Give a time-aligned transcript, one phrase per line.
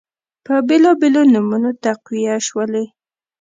[0.45, 2.85] په بیلابیلو نومونو تقویه شولې